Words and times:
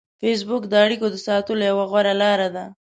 فېسبوک 0.19 0.63
د 0.69 0.73
اړیکو 0.83 1.07
د 1.11 1.15
ساتلو 1.27 1.63
یوه 1.69 1.83
غوره 1.89 2.13
لار 2.21 2.39
ده 2.55 2.65